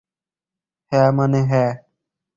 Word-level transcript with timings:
হ্যাঁ, 0.91 1.09
মানে 1.11 1.39
না। 1.43 1.63